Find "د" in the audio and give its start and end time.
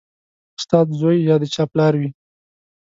1.41-1.43